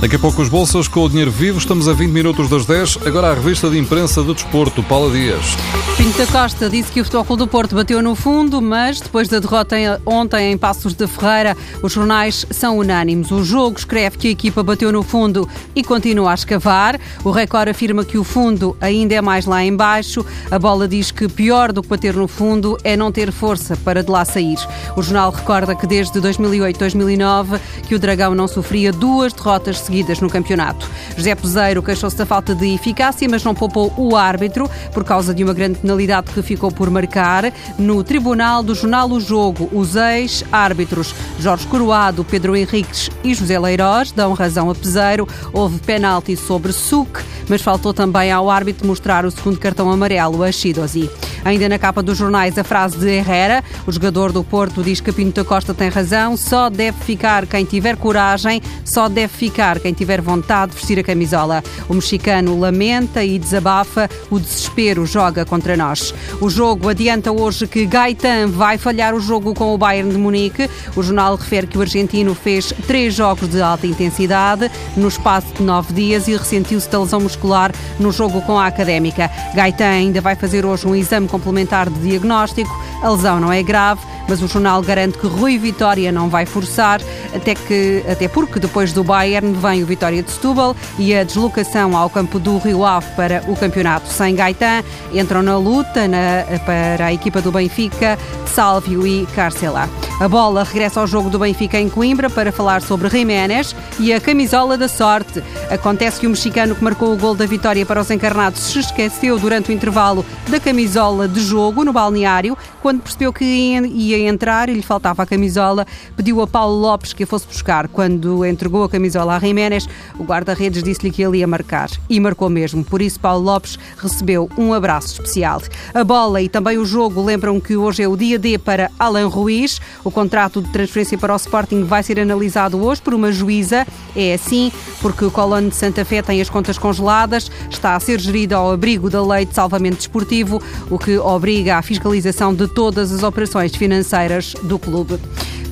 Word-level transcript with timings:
Daqui 0.00 0.16
a 0.16 0.18
pouco 0.18 0.42
os 0.42 0.50
bolsas 0.50 0.86
com 0.86 1.00
o 1.00 1.08
dinheiro 1.08 1.30
vivo. 1.30 1.58
Estamos 1.58 1.88
a 1.88 1.94
20 1.94 2.10
minutos 2.10 2.50
das 2.50 2.66
10. 2.66 2.98
Agora 3.06 3.30
a 3.30 3.34
revista 3.34 3.70
de 3.70 3.78
imprensa 3.78 4.22
do 4.22 4.34
desporto, 4.34 4.82
Paula 4.82 5.10
Dias. 5.10 5.56
Pinto 5.96 6.18
da 6.18 6.26
Costa 6.26 6.68
disse 6.68 6.92
que 6.92 7.00
o 7.00 7.04
Futebol 7.04 7.36
do 7.36 7.46
Porto 7.46 7.74
bateu 7.74 8.02
no 8.02 8.14
fundo, 8.14 8.60
mas 8.60 9.00
depois 9.00 9.26
da 9.26 9.38
derrota 9.38 9.74
ontem 10.04 10.52
em 10.52 10.58
Passos 10.58 10.92
de 10.92 11.06
Ferreira, 11.06 11.56
os 11.82 11.92
jornais 11.92 12.44
são 12.50 12.76
unânimes. 12.76 13.30
O 13.30 13.42
jogo 13.42 13.78
escreve 13.78 14.18
que 14.18 14.28
a 14.28 14.30
equipa 14.30 14.62
bateu 14.62 14.92
no 14.92 15.02
fundo 15.02 15.48
e 15.74 15.82
continua 15.82 16.32
a 16.32 16.34
escavar. 16.34 17.00
O 17.24 17.30
Record 17.30 17.70
afirma 17.70 18.04
que 18.04 18.18
o 18.18 18.24
fundo 18.24 18.76
ainda 18.78 19.14
é 19.14 19.22
mais 19.22 19.46
lá 19.46 19.64
embaixo. 19.64 20.24
A 20.50 20.58
bola 20.58 20.86
diz 20.86 21.10
que 21.10 21.26
pior 21.26 21.72
do 21.72 21.82
que 21.82 21.88
bater 21.88 22.14
no 22.14 22.28
fundo 22.28 22.76
é 22.84 22.98
não 22.98 23.10
ter 23.10 23.32
força 23.32 23.74
para 23.78 24.02
de 24.02 24.10
lá 24.10 24.26
sair. 24.26 24.58
O 24.94 25.02
jornal 25.02 25.30
recorda 25.30 25.74
que 25.74 25.86
desde 25.86 26.20
2008-2009 26.20 27.58
que 27.88 27.94
o 27.94 27.98
Dragão 27.98 28.34
não 28.34 28.46
sofria 28.46 28.92
duas 28.92 29.32
derrotas 29.32 29.85
seguidas 29.86 30.20
no 30.20 30.28
campeonato. 30.28 30.88
José 31.16 31.34
Peseiro 31.34 31.82
queixou-se 31.82 32.16
da 32.16 32.26
falta 32.26 32.54
de 32.54 32.74
eficácia, 32.74 33.28
mas 33.28 33.42
não 33.42 33.54
poupou 33.54 33.92
o 33.96 34.16
árbitro 34.16 34.68
por 34.92 35.04
causa 35.04 35.34
de 35.34 35.42
uma 35.42 35.54
grande 35.54 35.78
penalidade 35.78 36.32
que 36.32 36.42
ficou 36.42 36.70
por 36.70 36.90
marcar. 36.90 37.52
No 37.78 38.02
tribunal 38.04 38.62
do 38.62 38.74
jornal 38.74 39.10
O 39.10 39.20
Jogo, 39.20 39.68
os 39.72 39.96
ex-árbitros 39.96 41.14
Jorge 41.38 41.66
Coroado, 41.66 42.24
Pedro 42.24 42.56
Henriques 42.56 43.10
e 43.22 43.34
José 43.34 43.58
Leirós 43.58 44.12
dão 44.12 44.32
razão 44.32 44.70
a 44.70 44.74
Peseiro. 44.74 45.28
Houve 45.52 45.78
penalti 45.80 46.36
sobre 46.36 46.72
Suc, 46.72 47.20
mas 47.48 47.62
faltou 47.62 47.94
também 47.94 48.32
ao 48.32 48.50
árbitro 48.50 48.86
mostrar 48.86 49.24
o 49.24 49.30
segundo 49.30 49.58
cartão 49.58 49.90
amarelo 49.90 50.42
a 50.42 50.50
Shidozi. 50.50 51.10
Ainda 51.46 51.68
na 51.68 51.78
capa 51.78 52.02
dos 52.02 52.18
jornais, 52.18 52.58
a 52.58 52.64
frase 52.64 52.98
de 52.98 53.08
Herrera, 53.08 53.62
o 53.86 53.92
jogador 53.92 54.32
do 54.32 54.42
Porto 54.42 54.82
diz 54.82 54.98
que 55.00 55.12
Pinto 55.12 55.44
da 55.44 55.48
Costa 55.48 55.72
tem 55.72 55.88
razão, 55.88 56.36
só 56.36 56.68
deve 56.68 56.98
ficar 57.04 57.46
quem 57.46 57.64
tiver 57.64 57.96
coragem, 57.96 58.60
só 58.84 59.08
deve 59.08 59.32
ficar 59.32 59.78
quem 59.78 59.92
tiver 59.92 60.20
vontade 60.20 60.72
de 60.72 60.78
vestir 60.78 60.98
a 60.98 61.04
camisola. 61.04 61.62
O 61.88 61.94
mexicano 61.94 62.58
lamenta 62.58 63.22
e 63.22 63.38
desabafa, 63.38 64.10
o 64.28 64.40
desespero 64.40 65.06
joga 65.06 65.44
contra 65.44 65.76
nós. 65.76 66.12
O 66.40 66.50
jogo 66.50 66.88
adianta 66.88 67.30
hoje 67.30 67.68
que 67.68 67.86
Gaetan 67.86 68.48
vai 68.48 68.76
falhar 68.76 69.14
o 69.14 69.20
jogo 69.20 69.54
com 69.54 69.72
o 69.72 69.78
Bayern 69.78 70.10
de 70.10 70.18
Munique. 70.18 70.68
O 70.96 71.02
jornal 71.04 71.36
refere 71.36 71.68
que 71.68 71.78
o 71.78 71.80
argentino 71.80 72.34
fez 72.34 72.72
três 72.88 73.14
jogos 73.14 73.50
de 73.50 73.62
alta 73.62 73.86
intensidade 73.86 74.68
no 74.96 75.06
espaço 75.06 75.54
de 75.54 75.62
nove 75.62 75.94
dias 75.94 76.26
e 76.26 76.36
ressentiu-se 76.36 76.90
da 76.90 76.98
lesão 76.98 77.20
muscular 77.20 77.70
no 78.00 78.10
jogo 78.10 78.40
com 78.40 78.58
a 78.58 78.66
Académica. 78.66 79.30
Gaetan 79.54 79.86
ainda 79.86 80.20
vai 80.20 80.34
fazer 80.34 80.66
hoje 80.66 80.88
um 80.88 80.96
exame 80.96 81.35
complementar 81.36 81.90
de 81.90 82.00
diagnóstico. 82.00 82.74
A 83.02 83.10
lesão 83.10 83.38
não 83.38 83.52
é 83.52 83.62
grave, 83.62 84.00
mas 84.28 84.42
o 84.42 84.48
jornal 84.48 84.82
garante 84.82 85.18
que 85.18 85.26
Rui 85.26 85.58
Vitória 85.58 86.10
não 86.12 86.28
vai 86.28 86.46
forçar, 86.46 87.00
até, 87.34 87.54
que, 87.54 88.04
até 88.10 88.28
porque 88.28 88.58
depois 88.58 88.92
do 88.92 89.04
Bayern 89.04 89.52
vem 89.52 89.82
o 89.82 89.86
Vitória 89.86 90.22
de 90.22 90.30
Setúbal 90.30 90.76
e 90.98 91.14
a 91.14 91.24
deslocação 91.24 91.96
ao 91.96 92.10
campo 92.10 92.38
do 92.38 92.58
Rio 92.58 92.84
Ave 92.84 93.06
para 93.16 93.42
o 93.48 93.56
campeonato 93.56 94.08
sem 94.08 94.34
Gaetan. 94.34 94.82
Entram 95.12 95.42
na 95.42 95.56
luta 95.58 96.08
na, 96.08 96.44
para 96.64 97.06
a 97.06 97.12
equipa 97.12 97.40
do 97.40 97.52
Benfica, 97.52 98.18
Sálvio 98.46 99.06
e 99.06 99.26
Carcela. 99.34 99.88
A 100.18 100.28
bola 100.28 100.64
regressa 100.64 100.98
ao 100.98 101.06
jogo 101.06 101.28
do 101.28 101.38
Benfica 101.38 101.78
em 101.78 101.90
Coimbra 101.90 102.30
para 102.30 102.50
falar 102.50 102.80
sobre 102.80 103.10
Jiménez 103.10 103.76
e 103.98 104.14
a 104.14 104.20
camisola 104.20 104.78
da 104.78 104.88
sorte. 104.88 105.42
Acontece 105.70 106.20
que 106.20 106.26
o 106.26 106.30
mexicano 106.30 106.74
que 106.74 106.82
marcou 106.82 107.12
o 107.12 107.18
gol 107.18 107.34
da 107.34 107.44
vitória 107.44 107.84
para 107.84 108.00
os 108.00 108.10
encarnados 108.10 108.60
se 108.60 108.78
esqueceu 108.78 109.38
durante 109.38 109.70
o 109.70 109.74
intervalo 109.74 110.24
da 110.48 110.58
camisola 110.58 111.28
de 111.28 111.40
jogo 111.40 111.84
no 111.84 111.92
balneário. 111.92 112.56
Quando 112.80 113.02
percebeu 113.02 113.30
que 113.30 113.44
ia 113.44 114.15
entrar 114.20 114.68
e 114.68 114.74
lhe 114.74 114.82
faltava 114.82 115.22
a 115.22 115.26
camisola, 115.26 115.86
pediu 116.16 116.40
a 116.40 116.46
Paulo 116.46 116.78
Lopes 116.80 117.12
que 117.12 117.24
a 117.24 117.26
fosse 117.26 117.46
buscar. 117.46 117.88
Quando 117.88 118.44
entregou 118.44 118.84
a 118.84 118.88
camisola 118.88 119.36
a 119.36 119.38
Jiménez, 119.38 119.88
o 120.18 120.24
guarda-redes 120.24 120.82
disse-lhe 120.82 121.10
que 121.10 121.22
ele 121.22 121.38
ia 121.38 121.46
marcar. 121.46 121.90
E 122.08 122.18
marcou 122.20 122.48
mesmo. 122.48 122.84
Por 122.84 123.02
isso, 123.02 123.20
Paulo 123.20 123.44
Lopes 123.44 123.78
recebeu 123.98 124.48
um 124.56 124.72
abraço 124.72 125.12
especial. 125.12 125.62
A 125.94 126.04
bola 126.04 126.40
e 126.40 126.48
também 126.48 126.78
o 126.78 126.84
jogo 126.84 127.22
lembram 127.22 127.60
que 127.60 127.76
hoje 127.76 128.02
é 128.02 128.08
o 128.08 128.16
dia 128.16 128.38
D 128.38 128.58
para 128.58 128.90
Alan 128.98 129.28
Ruiz. 129.28 129.80
O 130.04 130.10
contrato 130.10 130.62
de 130.62 130.70
transferência 130.70 131.18
para 131.18 131.32
o 131.32 131.36
Sporting 131.36 131.84
vai 131.84 132.02
ser 132.02 132.18
analisado 132.20 132.82
hoje 132.82 133.02
por 133.02 133.14
uma 133.14 133.32
juíza. 133.32 133.86
É 134.14 134.34
assim 134.34 134.72
porque 135.00 135.24
o 135.24 135.30
Colón 135.30 135.68
de 135.68 135.76
Santa 135.76 136.04
Fé 136.04 136.22
tem 136.22 136.40
as 136.40 136.50
contas 136.50 136.78
congeladas, 136.78 137.50
está 137.70 137.94
a 137.94 138.00
ser 138.00 138.18
gerido 138.20 138.54
ao 138.54 138.72
abrigo 138.72 139.10
da 139.10 139.24
lei 139.24 139.44
de 139.44 139.54
salvamento 139.54 139.96
desportivo, 139.96 140.60
o 140.90 140.98
que 140.98 141.18
obriga 141.18 141.76
à 141.76 141.82
fiscalização 141.82 142.54
de 142.54 142.66
todas 142.68 143.12
as 143.12 143.22
operações 143.22 143.74
financeiras 144.06 144.54
do 144.62 144.78
clube. 144.78 145.18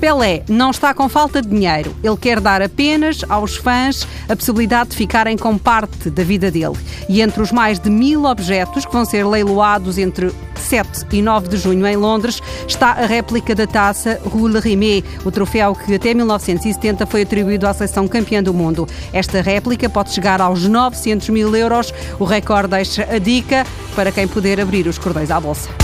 Pelé 0.01 0.43
não 0.49 0.71
está 0.71 0.93
com 0.93 1.09
falta 1.09 1.41
de 1.41 1.49
dinheiro. 1.49 1.95
Ele 2.03 2.17
quer 2.17 2.41
dar 2.41 2.61
apenas 2.61 3.25
aos 3.29 3.57
fãs 3.57 4.07
a 4.29 4.37
possibilidade 4.37 4.91
de 4.91 4.97
ficarem 4.97 5.39
com 5.39 5.57
parte 5.57 6.11
da 6.11 6.23
vida 6.23 6.51
dele. 6.51 6.77
E 7.09 7.23
entre 7.23 7.41
os 7.41 7.53
mais 7.53 7.79
de 7.79 7.89
mil 7.89 8.25
objetos 8.25 8.85
que 8.85 8.93
vão 8.93 9.05
ser 9.05 9.25
leiloados 9.25 9.97
entre 9.97 10.31
7 10.57 11.07
e 11.13 11.23
9 11.23 11.49
de 11.49 11.57
junho 11.57 11.87
em 11.87 11.97
Londres 11.97 12.41
está 12.67 12.91
a 12.91 13.07
réplica 13.07 13.55
da 13.55 13.67
taça 13.67 14.21
Roule 14.25 14.59
Rimet, 14.59 15.05
o 15.25 15.31
troféu 15.31 15.75
que 15.75 15.95
até 15.95 16.13
1970 16.13 17.07
foi 17.07 17.23
atribuído 17.23 17.67
à 17.67 17.73
seleção 17.73 18.09
campeã 18.09 18.43
do 18.43 18.53
mundo. 18.53 18.87
Esta 19.13 19.41
réplica 19.41 19.89
pode 19.89 20.13
chegar 20.13 20.41
aos 20.41 20.67
900 20.67 21.29
mil 21.31 21.55
euros. 21.55 21.95
O 22.19 22.25
recorde 22.25 22.69
deixa 22.69 23.05
a 23.05 23.19
dica 23.19 23.65
para 23.95 24.11
quem 24.11 24.27
puder 24.27 24.61
abrir 24.61 24.87
os 24.87 24.99
cordões 24.99 25.31
à 25.31 25.41
bolsa. 25.41 25.84